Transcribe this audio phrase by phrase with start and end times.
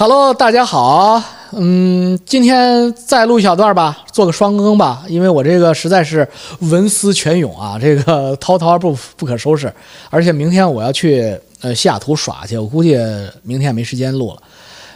[0.00, 1.20] Hello，大家好，
[1.50, 6.28] 嗯，今天再录一小段吧，做个双更吧，因为我这个实在是
[6.60, 9.74] 文思泉涌啊，这个滔滔而不不可收拾，
[10.08, 12.96] 而且明天我要去呃西雅图耍去，我估计
[13.42, 14.42] 明天没时间录了，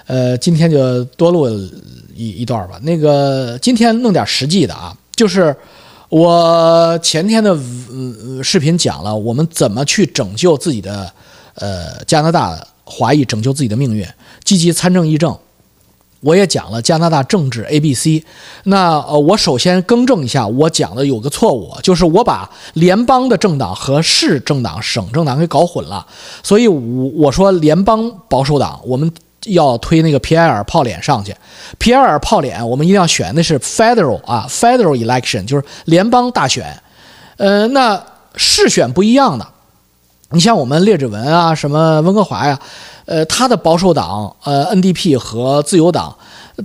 [0.06, 1.48] 呃，今天就多录
[2.14, 2.78] 一一段吧。
[2.82, 5.52] 那个今天弄点实际的啊，就是
[6.10, 11.12] 我前天的呃视频讲了我们怎么去拯救自己的
[11.56, 14.06] 呃加拿大华裔，拯救自己的命运。
[14.52, 15.34] 积极参政议政，
[16.20, 18.22] 我也讲了加拿大政治 A B C。
[18.64, 26.06] 那呃，我首先更正一下，我讲的有个错误，就是我把联邦的政党和市政党、省政党给搞混了。
[26.42, 29.10] 所以，我我说联邦保守党，我们
[29.46, 31.34] 要推那个皮埃尔泡脸上去。
[31.78, 36.78] 皮埃尔泡脸，我们一定要选的是 Federal 啊，Federal Election，就是联邦大选。
[37.38, 38.04] 呃，那
[38.36, 39.48] 市选不一样的。
[40.32, 42.60] 你像我们列治文啊，什么温哥华呀。
[43.04, 46.16] 呃，他的保守党，呃，NDP 和自由党，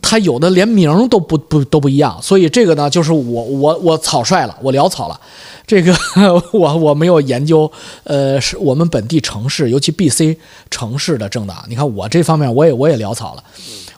[0.02, 5.20] 他有的连名都不不都不一样，所以这个呢，就是我我我草率了，我潦草了，
[5.66, 5.96] 这个
[6.54, 7.70] 我我没有研究，
[8.04, 10.38] 呃，是我们本地城市，尤其 BC
[10.70, 13.44] 城市的政党，你看我这方面我也我也潦草了，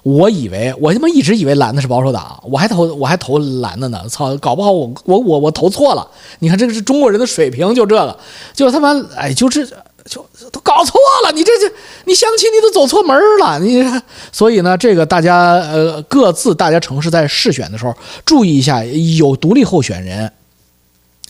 [0.03, 6.07] 我以为我他妈一直以为蓝的是保守党，我还投我还投蓝的呢，操，搞不好我我我我投错了，
[6.39, 8.17] 你看这个是中国人的水平，就这个，
[8.53, 9.67] 就他妈哎，就是。
[10.09, 11.71] 就都搞错了，你这这
[12.05, 13.85] 你相亲你都走错门了，你
[14.31, 17.93] 所以呢，这个大家呃各自大家城市在试选的时候
[18.25, 20.31] 注意一下，有独立候选人，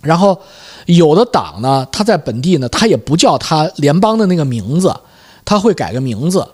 [0.02, 0.40] 然后
[0.86, 4.96] 有的党呢，他在本地呢，他也不叫他联邦的那个名字，
[5.44, 6.48] 他会改个名字。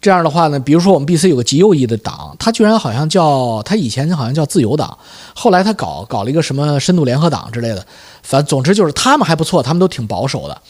[0.00, 4.96] 这样的话呢，比如说我们 B C 有个极右翼的党，他居然好像叫他以前好像叫自由党，
[5.34, 7.84] 后来他搞搞了一个什么深度联合党之类的，
[8.22, 10.62] 反正总之就是他们还不错，他们都挺保守的。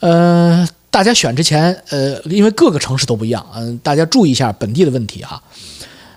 [0.00, 5.42] 呃，大家选之前，呃，因为各个城市都不一样，嗯，大家注意一下本地的问题哈。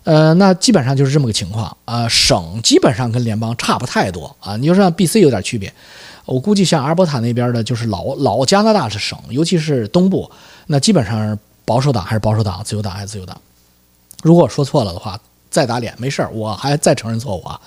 [0.04, 2.08] 呃，那基本上就是这么个情况啊。
[2.08, 5.72] 省基本上跟联邦差不太多啊，你就像 B C 有点区别。
[6.26, 10.30] 我估计像阿尔伯塔那边的，就是老老加拿大是省，尤其是东部，
[10.68, 13.36] 那基本上保守党还是保守党，自由党还是自由党。
[14.24, 15.20] 如果说错了的话，
[15.50, 17.60] 再打脸没事儿，我还再承认错误啊。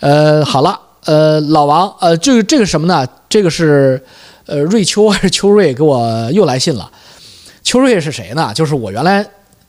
[0.00, 3.06] 呃，好了，呃，老王，呃，这个这个什么呢？
[3.28, 4.00] 这个是。
[4.48, 6.90] 呃，瑞秋还是秋瑞给我又来信了。
[7.62, 8.50] 秋瑞是谁呢？
[8.54, 9.24] 就是我原来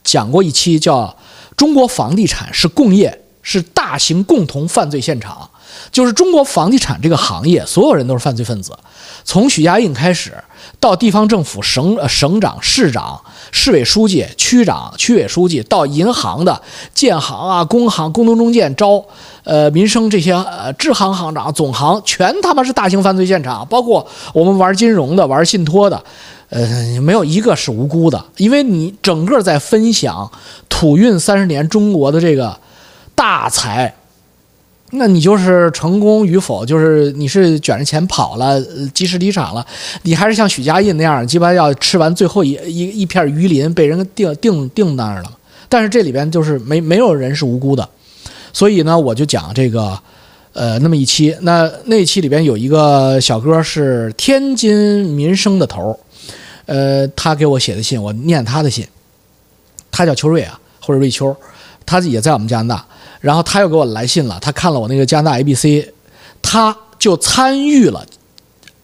[0.06, 1.01] 讲过一期叫
[1.57, 5.49] 《中国房地产是共业，是大型共同犯罪现场》，
[5.91, 8.78] 就是中国房地产这个行业，所有人都是犯罪分子，
[9.24, 10.34] 从许家印开始，
[10.80, 13.19] 到地方政府省省长、市长、
[13.52, 16.62] 市委书记、区长、区委书记，到银行的
[16.94, 19.03] 建行啊、工行、工农中建招。
[19.46, 26.03] 呃，民生这些呃，支行行长、总行全他妈是大型犯罪现场，包括我们玩金融的、玩信托的，
[26.50, 30.30] 呃，没有一个是无辜的，因为你整个在分享
[30.68, 32.56] 土运三十年中国的这个
[33.16, 33.96] 大财，
[34.91, 38.59] 那你就是成功与否，就是你是卷着钱跑了，
[38.94, 39.66] 及时离场了，
[40.03, 45.31] 你还是像许家印那样，鸡巴要吃完最后一一一片鱼鳞，被人定定定那儿了。
[45.67, 47.88] 但是这里边就是没没有人是无辜的。
[48.51, 49.97] 所以呢，我就讲这个，
[50.53, 54.75] 呃，那么一期，那那期里边有一个小哥是天津
[55.06, 55.97] 民生的头，
[56.66, 58.88] 呃，他给我写的信，我念他的信，
[59.91, 61.35] 他叫邱瑞啊，或者瑞秋，
[61.85, 62.85] 他也在我们加拿大，
[63.19, 65.94] 然后他又给我来信了，他看了我那个加拿大 A B C，
[66.41, 68.06] 他就参与了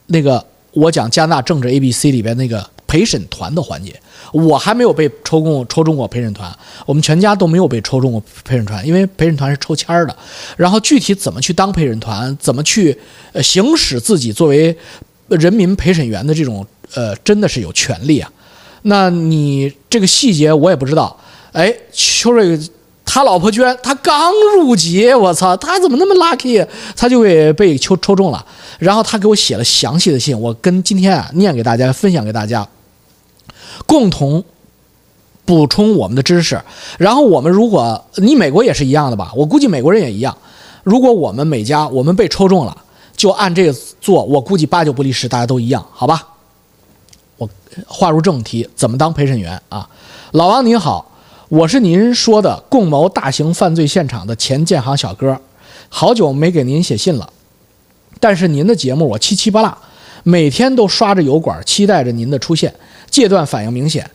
[0.07, 3.99] 那个我讲加拿大政治 A B C 里边那个陪审团的环节。
[4.33, 6.53] 我还没有被抽中抽中过陪审团，
[6.85, 10.17] 我们全家都没有被抽中过陪审团，因为陪审团是抽签的。
[10.57, 12.97] 然后具体怎么去当陪审团，怎么去
[13.41, 14.75] 行使自己作为
[15.29, 16.65] 人民陪审员的这种
[16.95, 18.29] 呃，真的是有权利啊。
[18.81, 21.17] 那你这个细节我也不知道。
[21.53, 22.59] 哎，邱瑞
[23.15, 26.67] 他老婆居然他刚入籍，我操，他怎么那么 lucky，
[26.97, 28.45] 他就给被抽抽中了。
[28.77, 32.67] 然后他给我写了详细的信，我跟今天啊念给大家，分享给大家。
[33.85, 34.43] 共同
[35.45, 36.61] 补充我们的知识，
[36.97, 40.37] 然后我们如果你美国也是一样的吧，我估计美国人也一样。
[40.83, 42.75] 如果我们每家我们被抽中了，
[43.15, 46.27] 就按这个做，我估计八九不离十，大家都一样，好吧？
[47.37, 47.49] 我
[47.87, 49.87] 话入正题，怎么当陪审员啊？
[50.31, 51.13] 老王您好，
[51.55, 55.39] 我是您说的共谋大型犯罪现场的前建行小哥，
[55.87, 57.31] 好久没给您写信了，
[58.19, 59.77] 但是您的节目我七七八落，
[60.23, 62.75] 每天都刷着油管，期待着您的出现。
[63.09, 64.05] 戒断反应明显。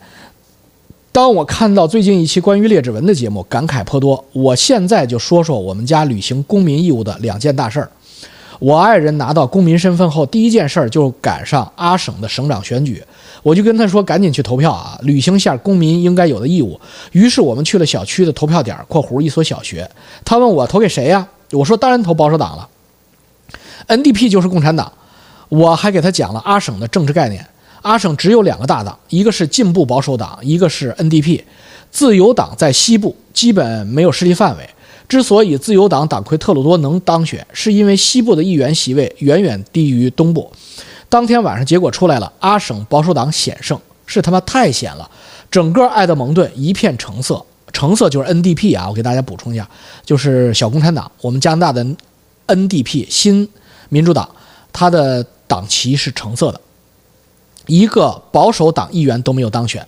[1.11, 4.23] 当我看到最近一期关于列治文的节目，感慨颇多。
[4.33, 7.89] 我现在就说说我们家履行公民义务的两件大事儿。
[8.59, 13.03] 我爱人拿到公民身份后，第一件事儿就赶上阿省的省长选举。
[13.43, 16.79] 我就跟他说赶紧去投票啊，履行下公民应该有的义务。
[17.11, 19.89] 于是我们去了小区的投票点（括弧一所小学）。
[20.23, 21.27] 他问我投给谁呀？
[21.51, 22.67] 我说当然投保守党了。
[23.87, 24.91] NDP 就是共产党。
[25.49, 27.45] 我还给他讲了阿省的政治概念。
[27.81, 31.41] 阿省只有两个大党，一个是进步保守党，一个是 NDP。
[31.89, 34.69] 自由党在西部基本没有势力范围。
[35.09, 40.49] 之所以自由党党魁特鲁多能当选，是因为西部的议员席位远远低于东部。
[41.11, 45.11] 当天晚上结果出来了，阿省保守党险胜，是他妈太险了！
[45.51, 49.69] 整个埃德蒙顿一片橙色，橙色就是 NDP 啊，我给大家补充一下，
[50.05, 51.11] 就是小共产党。
[51.19, 51.85] 我们加拿大的
[52.47, 53.49] NDP 新
[53.89, 54.29] 民主党，
[54.71, 56.61] 它的党旗是橙色的，
[57.65, 59.85] 一个保守党议员都没有当选。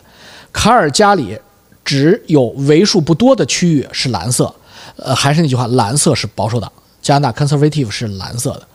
[0.51, 1.39] 卡尔加里
[1.85, 4.53] 只有为数不多的区域是蓝色。
[4.97, 6.69] 呃，还是那句话，蓝色是保守党，
[7.01, 8.67] 加拿大 Conservative 是蓝色的，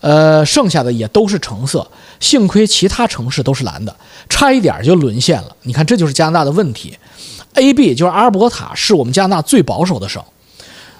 [0.00, 1.86] 呃，剩下的也都是橙色。
[2.20, 3.94] 幸亏其他城市都是蓝的，
[4.28, 5.56] 差一点就沦陷了。
[5.62, 6.96] 你看，这就是加拿大的问题。
[7.54, 10.22] AB 就是阿尔伯塔，是我们加拿大最保守的省，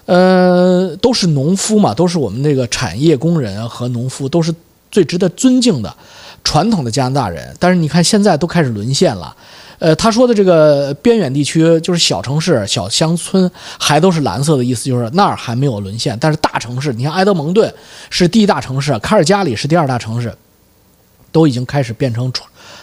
[0.06, 4.54] 呃，都是农夫嘛，都是我们那个产业工人和农夫，都是
[4.90, 5.94] 最值得尊敬的
[6.42, 7.54] 传统的加拿大人。
[7.60, 9.34] 但是你看，现在都开始沦陷了。
[9.78, 16.18] 呃，他说的这个边远地区就是小城市、小乡村，还都是蓝色的意思，就是那儿还没有沦陷。
[16.20, 17.72] 但是大城市，你像埃德蒙顿
[18.10, 20.34] 是第一大城市，卡尔加里是第二大城市，
[21.30, 22.32] 都已经开始变成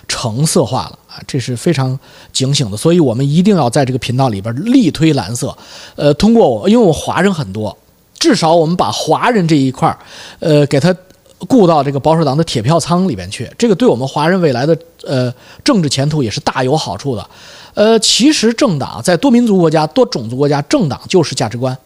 [0.08, 1.22] 橙色化了啊！
[1.28, 2.00] 这是非常
[2.32, 5.58] 警醒的，所以我们一定要在这个频道里边力推蓝色。
[5.96, 7.78] 呃，通过我，因为我华人很多，
[8.18, 9.98] 至少我们把华人这一块儿，
[10.40, 10.96] 呃，给他。
[11.38, 15.32] 雇到这个保守党的铁票仓里边去，这个对我们华人未来的呃
[15.64, 17.30] 政治前途也是大有好处的。
[17.74, 21.78] 呃，其实政党在多民族国家、多种族国家，政党就是价值观，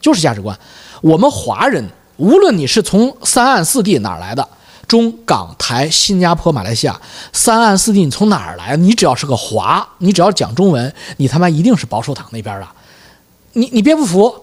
[0.00, 0.58] 就是价值观。
[1.02, 4.46] 我们华人，无论你是从三岸四地哪儿来的，
[4.88, 7.00] 中港台、新加坡、马来西亚，
[7.32, 8.76] 三岸四地你从哪儿来？
[8.76, 12.66] 你只要是个华，你只要讲中文，你他妈一定是保守党那边的。
[13.52, 14.34] 你你别不服，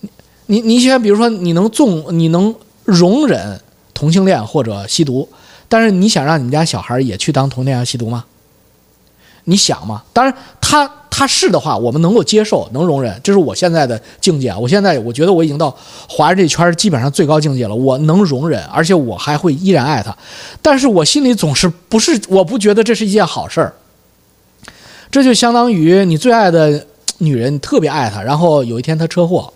[0.00, 2.54] 你你你先比如说，你能纵，你能。
[2.92, 3.60] 容忍
[3.94, 5.28] 同性恋或者吸毒，
[5.68, 8.24] 但是你想让你们家小孩也去当同性恋吸毒吗？
[9.44, 10.04] 你想吗？
[10.12, 14.54] 当然，他他是的话，我们能够接受，能容忍，这是我现在的境界！
[14.54, 15.76] 我现在我觉得我已经到
[16.08, 20.16] 华人这圈基本上最高境界了，我能容忍，而且我还会依然爱他，
[20.62, 23.74] 但是我心里总是不是，我不觉得这是一件好事儿。
[25.10, 26.86] 这就相当于你最爱的
[27.18, 29.52] 女人，特别爱她，然后有一天她车祸。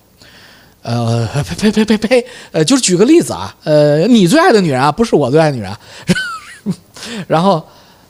[0.87, 5.77] 呃，呸呸呸呸呸，呃，就是举个例子啊，呃，你最爱的女人啊，不是我最爱的女人，
[7.27, 7.67] 然后，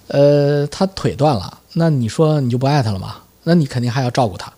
[0.09, 3.17] 呃，她腿断了，那你说你就不爱她了吗？
[3.45, 4.53] 那你肯定还要照顾她，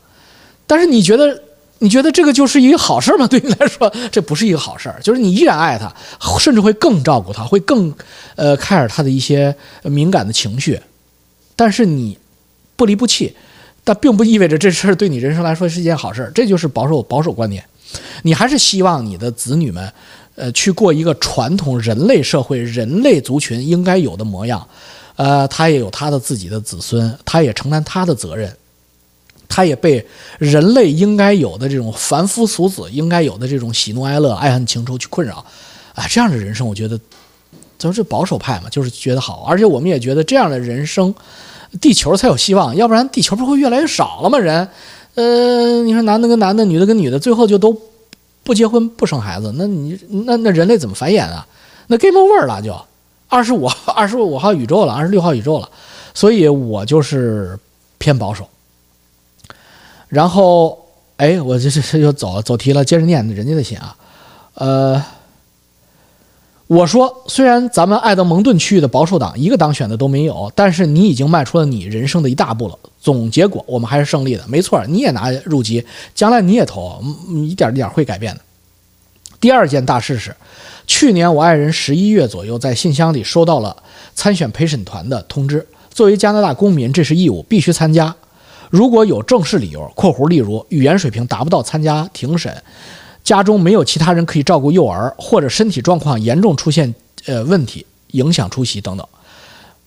[0.67, 1.41] 但是你觉得，
[1.79, 3.27] 你觉得这个就是一个好事吗？
[3.29, 5.95] 对你来说，这不是一个好事，就是你依然爱她，
[6.41, 7.95] 甚至会更照顾她，会更，
[8.35, 9.55] 呃，care 她的一些
[9.85, 10.81] 敏感的情绪，
[11.55, 12.19] 但是你
[12.75, 13.37] 不离不弃，
[13.85, 17.65] 但并不意味着这事儿对你人生来说是一件好事儿，这就是保守保守观念。
[18.23, 19.93] 你还是希望你的子女们，
[20.35, 24.67] 呃，去过一个传统人类社会、人类族群应该有的模样，
[25.17, 28.55] 呃，他也有他的自己的子孙，他也承担他的责任，
[29.49, 30.05] 他也被
[30.39, 35.45] 人类应该有的这种凡夫俗子应该有的这种喜怒哀乐、爱恨情仇去困扰，
[35.95, 36.99] 啊，这样的人生，我觉得，
[37.79, 41.15] 咱们是保守派嘛，就是觉得好，而且我们也觉得这样的人生，
[41.81, 44.39] 地球才有希望，要不然地球不会越来越少了吗？
[44.39, 44.69] 人。
[45.19, 47.77] 呃，你说男的跟男的，女的跟女的，最后就都
[48.45, 51.45] 不结婚不生孩子，那你那那人类怎么繁衍啊？
[51.89, 52.81] 那 game over 了就，
[53.29, 53.67] 二十五
[53.97, 55.69] 二十五号宇宙了，二十六号宇宙了，
[56.15, 57.59] 所以我就是
[57.99, 58.49] 偏保守。
[60.07, 63.97] 然后，哎，我这这又走走题了，接着念人家的信啊，
[64.55, 65.05] 呃。
[66.69, 72.79] 我说，虽然咱们爱德蒙顿区域的保守党一个当选的都没有，但是你已经迈出了你人生的一大步了。
[73.01, 74.45] 总结果，我们还是胜利的。
[74.47, 75.83] 没错，你也拿入籍，
[76.15, 78.41] 将来你也投，一点一点会改变的。
[79.41, 80.37] 第二件大事是，
[80.87, 83.75] 去年我爱人十一月左右在信箱里收到了
[84.15, 85.67] 参选陪审团的通知。
[85.89, 88.15] 作为加拿大公民，这是义务，必须参加。
[88.69, 92.53] 如果有正式理由（括弧例如语言水平达不到参加庭审）。
[93.29, 96.95] 家中没有其他人可以照顾幼儿，或者身体状况严重出现
[97.27, 99.07] 呃问题，影响出席等等，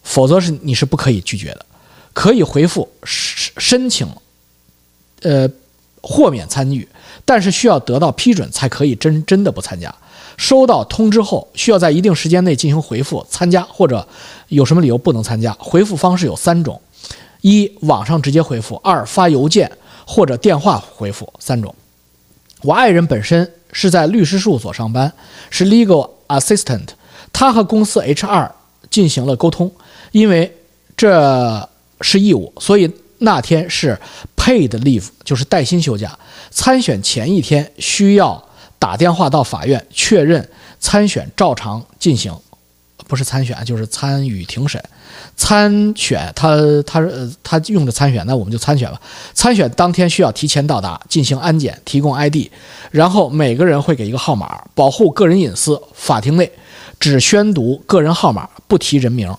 [0.04, 1.66] 否则是你是不可以拒绝的，
[2.14, 4.08] 可以回复申申请，
[5.24, 5.50] 呃
[6.04, 6.88] 豁免参与，
[7.26, 9.92] 但是需要得到批准才可以真真的不参加。
[10.38, 14.08] 收到通知后，需要在一定时间内进行回复参加，或者
[14.50, 15.52] 有什么理由不能参加。
[15.58, 16.80] 回复方式有三种：
[17.42, 19.72] 一网上直接回复；二发邮件
[20.06, 21.34] 或者电话回复。
[21.40, 21.74] 三种。
[22.64, 25.12] 我爱人本身是在律师事务所上班，
[25.50, 26.88] 是 legal assistant。
[27.34, 28.52] 他和公司 HR
[28.90, 29.72] 进行了沟通，
[30.12, 30.54] 因为
[30.98, 31.70] 这
[32.02, 33.98] 是义务，所以那天是
[34.36, 36.18] paid leave，就是带薪休假。
[36.50, 38.44] 参选前一天需要
[38.78, 40.48] 打电话到法院确认
[40.80, 42.36] 参选照常进行，
[43.12, 44.82] 不是参选就是参与庭审。
[45.36, 49.02] 参选他他呃他用的参选，那我们就参选吧。
[49.34, 52.50] 参选当天需要提前到达进行安检，提供 ID，
[52.90, 55.82] 然后每个人会给一个号码，保护个人隐私。
[55.94, 56.50] 法庭内
[57.02, 59.36] 只宣读个人号码，不提人名。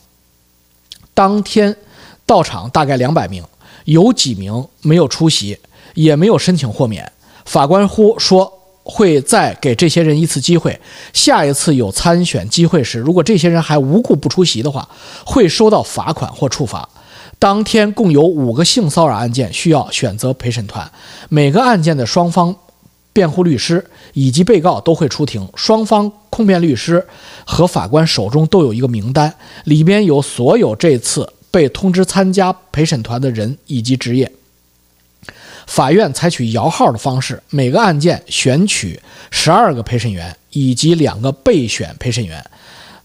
[1.14, 1.75] 当天
[2.26, 3.43] 到场大概两百名，
[3.87, 5.59] 有几名没有出席，
[5.95, 7.11] 也没有申请豁免。
[7.47, 8.59] 法官呼说。
[8.85, 10.81] 会再给这些人一次机会，
[11.12, 14.89] 下一次有参选机会时，如果这些人还无故不出席的话，
[15.25, 16.89] 会收到罚款或处罚。
[17.39, 20.91] 当天共有五个性骚扰案件需要选择陪审团，
[21.29, 22.55] 每个案件的双方
[23.12, 27.05] 辩护律师以及被告都会出庭，双方控辩律师
[27.45, 29.35] 和法官手中都有一个名单，
[29.65, 34.31] 里边有所有这次被通知参加陪审团的人以及职业。
[35.67, 39.00] 法院采取摇号的方式，每个案件选取
[39.31, 42.45] 十二个陪审员以及两个备选陪审员。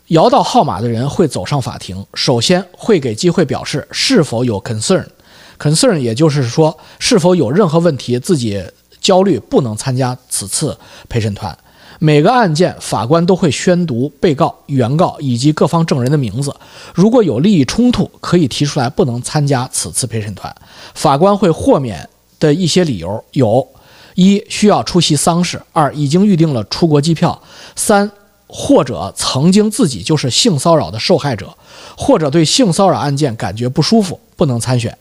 [0.07, 8.63] 摇到号码的人会走上法庭，首先会给机会表示是否有 concern，concern 也就是说是否有任何问题，自己
[9.01, 10.77] 焦虑不能参加此次
[11.09, 11.57] 陪审团。
[11.99, 16.55] 每个案件法官都会宣读被告、原告以及各方证人的名字，
[16.93, 20.55] 如果有利益冲突，可以提出来不能参加此次陪审团。
[20.93, 22.07] 法官会豁免。
[22.39, 23.67] 的一些理由有：
[24.13, 27.31] 一、需要出席丧事；二、已经预定了出国机票；
[27.75, 28.11] 三、
[28.45, 31.51] 或者曾经自己就是性骚扰的受害者，
[31.97, 34.95] 或者对性骚扰案件感觉不舒服，不能参选。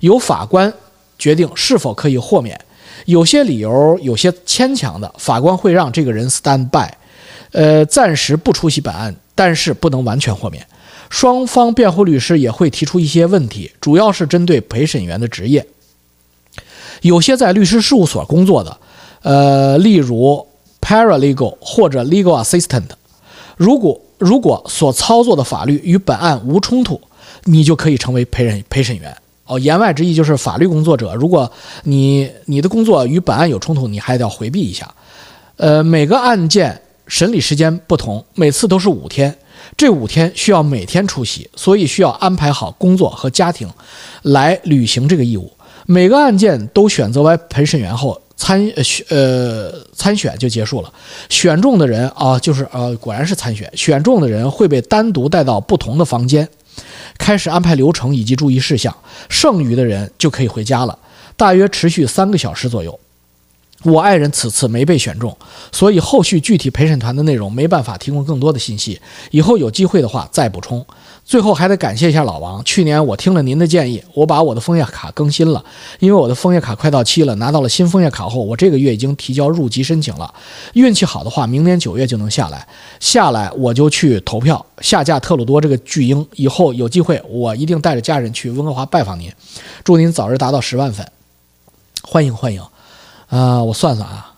[0.00, 0.74] 由法官
[1.16, 2.60] 决定是否可以豁免。
[3.06, 6.88] 有些理由有些牵强的，法官会让这个人 stand by，
[7.52, 10.66] 呃，暂时不出席本案，但是不能完全豁免。
[11.10, 15.66] 双方辩护律师也会提出一些问题，主要是针对陪审员的职业。
[17.02, 18.78] 有些在律师事务所工作的，
[19.22, 20.46] 呃，例如
[20.80, 22.88] paralegal 或者 legal assistant，
[23.56, 27.00] 如果如果所操作的法律与本案无冲突，
[27.44, 29.14] 你就可以成为陪审陪审员。
[29.44, 31.50] 哦，言外之意就是法律工作者，如果
[31.82, 34.88] 你你的工作与本案有冲突，你还得要回避一下。
[35.56, 39.36] 呃，每个案件审理时间不同，每次都是五天，
[39.76, 43.68] 这五天需要每天出席，所以需要安排好工作和家庭，
[44.22, 45.52] 来履行这个义务。
[45.86, 48.64] 每个案件都选择为陪审员后参
[49.08, 50.92] 呃参选就结束了，
[51.28, 56.48] 选中的人啊就是呃果然是参选，选中的人会被单独带到不同的房间，
[57.18, 58.96] 开始安排流程以及注意事项，
[59.28, 60.98] 剩余的人就可以回家了，
[61.36, 62.98] 大约持续三个小时左右。
[63.84, 65.36] 我爱人此次没被选中，
[65.72, 69.00] 所以后续具体陪审团的内容没办法提供更多的信息，
[69.32, 70.86] 以后有机会的话再补充。
[71.24, 75.64] 最后还得感谢一下老王，去年我听了您的建议，我把我的枫叶卡更新了，
[75.98, 80.34] 因为我的枫叶卡快到期了，拿到了新枫叶卡后，我这个月已经提交入籍申请了，
[80.74, 82.66] 运气好的话，明年九月就能下来，
[83.00, 89.32] 下来我就去投票下架特鲁多这个巨婴，以后有机会我一定带着家人去温哥华拜访您，
[89.84, 91.10] 祝您早日达到十万粉，
[92.02, 92.62] 欢迎欢迎。
[93.28, 94.34] 啊，我算算啊，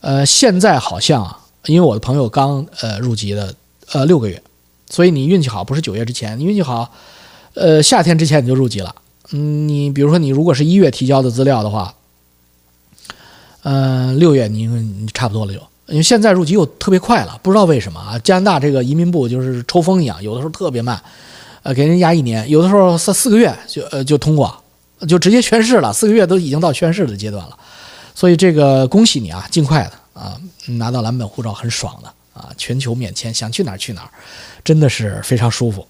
[0.00, 3.54] 呃，现在好像，因为我的朋友刚呃入籍的，
[3.92, 4.42] 呃六个月，
[4.88, 6.92] 所以你运气好，不是九月之前，你运气好，
[7.54, 8.94] 呃夏天之前你就入籍了。
[9.32, 11.94] 嗯，你比如说你如果是一月提交的资料的话，
[13.62, 18.18] 嗯，六月你你差不多了就，因为现在入籍又特别快了，不知道为什么啊？
[18.18, 21.00] 加拿大这个移民部就是抽风一样，有的时候特别慢，
[21.62, 24.54] 呃，给人压一年，有的时候三四个月就呃就通过。
[25.08, 27.58] 就直接宣誓了，四个月都已经到宣誓的阶段了，
[28.14, 34.10] 所以这个恭喜你啊，尽快的啊，拿到蓝本护照很爽的啊，全球免签，想去哪儿去哪儿，
[34.64, 35.86] 真的是非常舒服。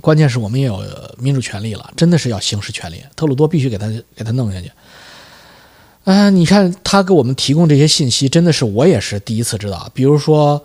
[0.00, 0.82] 关键是我们也有
[1.18, 4.70] 民主权利了，真的是要行使权利，特鲁多必须给他给他弄下去。
[6.04, 9.90] 啊，你看他给我们提供这些信息，真的是我也是第一次知道。
[9.92, 10.64] 比如说，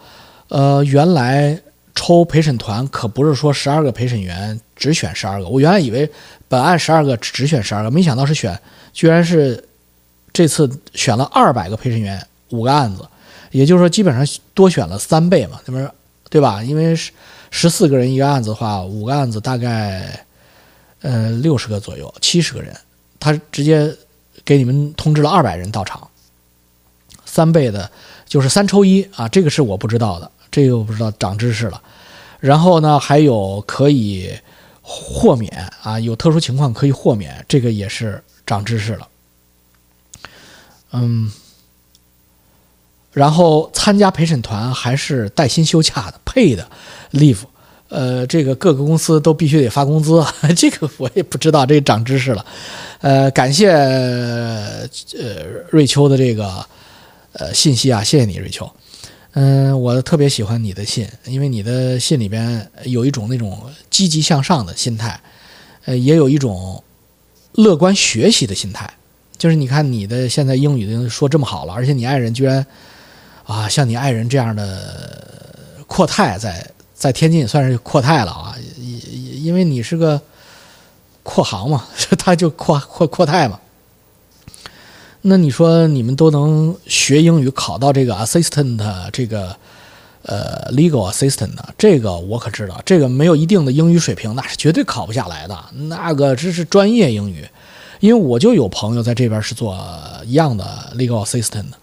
[0.49, 1.59] 呃，原来
[1.95, 6.09] 抽陪审团可不是说十二个陪审员只选十二个，我原来以为。
[6.49, 8.59] 本案十二个只选十二个，没想到是选，
[8.93, 9.67] 居然是
[10.31, 13.03] 这次选了二百个陪审员，五个案子，
[13.53, 15.89] 也就是说基本上多选了三倍嘛，那么
[16.29, 16.61] 对吧？
[16.61, 17.13] 因为十
[17.49, 20.25] 十四个人一个案子的话，五个案子大概
[20.99, 22.75] 呃六十个左右，七十个人，
[23.17, 23.95] 他直接
[24.43, 26.05] 给你们通知了二百人到场，
[27.23, 27.89] 三倍的，
[28.27, 31.81] 就是三抽一啊，这个是我不知道的，这个我不知道，长知识了。
[32.41, 34.29] 然后呢，还有可以。
[34.85, 35.49] 豁免
[35.81, 39.07] 啊，有特殊情况可以豁免，这个也是长知识了。
[40.91, 41.31] 嗯，
[43.13, 46.67] 然后参加陪审团还是带薪休假的，配的
[47.11, 47.37] leave，
[47.89, 50.23] 呃，这个各个公司都必须得发工资，
[50.57, 52.43] 这个我也不知道，这长知识了。
[53.01, 54.87] 呃，感谢呃
[55.69, 56.65] 瑞秋的这个
[57.33, 58.69] 呃信息啊，谢谢你，瑞秋。
[59.33, 65.19] 嗯，我特别喜欢你的信，因为你的信里边有一种那种积极向上的心态，
[65.85, 66.83] 呃，也有一种
[67.53, 68.89] 乐观学习的心态。
[69.37, 72.65] 就是你看你的现在英语已经说这么好了，而且你爱人居然
[73.45, 80.21] 啊，像你爱人这样的阔太，在在天津也算是阔太了啊，因因为你是个
[81.23, 81.85] 阔行嘛，
[82.17, 83.59] 他就阔阔阔太嘛。
[85.25, 89.55] 那你说你们都能学英语考到这个 assistant 这个
[90.23, 95.57] 呃 legal assistant 这个我可知道，这个没有一定的英语水平，那是绝对考不下来的。
[95.73, 97.47] 那个这是专业英语，
[97.99, 99.77] 因为我就有朋友在这边是做
[100.25, 101.77] 一样的 legal assistant 的。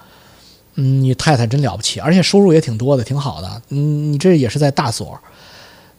[0.75, 3.62] 嗯，你太太真了不起，而且收入也挺多的，挺好的。
[3.69, 5.19] 嗯，你这也是在大所。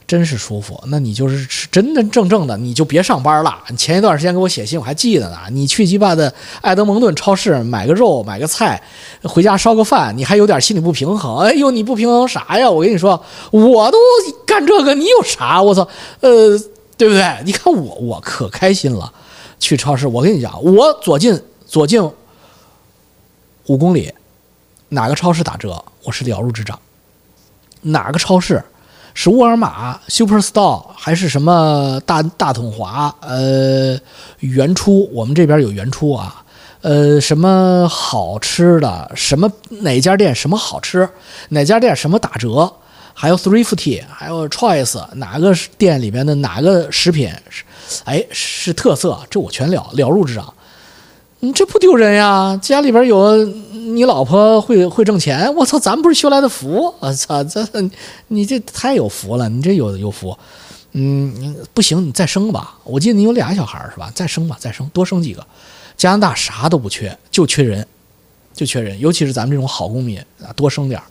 [0.08, 3.58] 真是舒服，那你就是真真正正的，你就别上班了。
[3.70, 5.38] 你前一段时间给我写信，我还记得呢。
[5.52, 8.84] 你去鸡巴的爱德蒙顿超市买个肉，买个菜，
[9.24, 11.38] 回家烧个饭，你还有点心理不平衡。
[11.38, 12.70] 哎呦，你不平衡啥呀？
[12.70, 13.98] 我跟你说，我都
[14.46, 15.62] 干这个，你有啥？
[15.62, 15.88] 我操，
[16.20, 16.60] 呃，
[16.98, 17.24] 对不对？
[17.46, 19.14] 你看我，我可开心了。
[19.62, 22.04] 去超市，我跟你讲，我左进左进
[23.68, 24.14] 五公里，
[24.94, 26.78] 哪个超市打折，我是了如指掌。
[27.80, 28.62] 哪个超市？
[29.14, 33.14] 是沃尔玛、Superstore 还是什么大大统华？
[33.22, 33.98] 呃，
[34.40, 36.44] 原初我们这边有原初啊。
[36.82, 39.10] 呃，什么好吃的？
[39.16, 41.08] 什么哪家店什么好吃？
[41.50, 42.74] 哪家店什么打折？
[43.14, 47.64] 还有 Thrifty，还有 Choice，哪个店里边的哪个食品是？
[48.04, 50.54] 哎，是特色，这我全了了如指掌。
[51.44, 52.58] 你这不丢人呀？
[52.62, 57.68] 家里边有你老婆会会挣钱，我操，咱不是修来的福，我操，这
[58.28, 60.38] 你这太有福了，你这有有福，
[60.92, 64.12] 嗯，不行，你再生吧，我记得你有俩小孩是吧？
[64.14, 65.44] 再生吧，再生，多生几个。
[65.98, 67.86] 加拿大啥都不缺，就缺人，
[68.54, 71.02] 就缺人，尤其是咱们这种好公民啊，多生点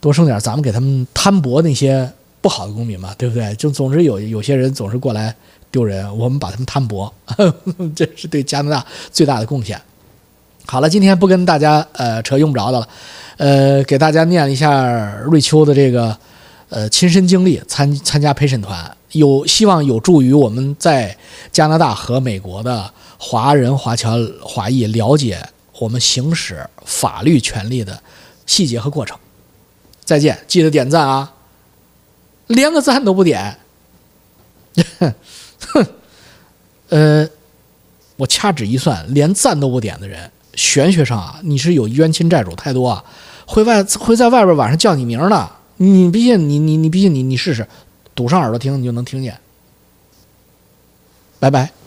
[0.00, 3.54] 多生点咱们给他们摊薄那些不好的公民嘛，对不对？
[3.56, 5.36] 就总之有有些人总是过来。
[5.70, 7.12] 丢人，我们把他们摊薄，
[7.94, 9.80] 这是对加拿大最大的贡献。
[10.66, 12.88] 好了，今天不跟大家呃扯用不着的了，
[13.38, 16.16] 呃，给大家念一下瑞秋的这个
[16.68, 21.16] 呃亲身经历，参参加陪审团，有希望有助于我们在
[21.50, 25.42] 加拿大和美国的华人华侨华裔了解
[25.78, 27.98] 我们行使法律权利的
[28.44, 29.16] 细节和过程。
[30.04, 31.32] 再见，记得点赞啊，
[32.46, 33.58] 连个赞都不点。
[36.88, 37.28] 呃，
[38.16, 43.04] 我掐指一算，连赞都不点的人，玄学上啊，你是有冤亲债主太多啊，
[43.46, 47.66] 会外会在外边晚上叫你名的，你毕竟你你你毕竟你你试试，
[48.14, 49.38] 堵上耳朵听你就能听见。
[51.38, 51.77] 拜拜。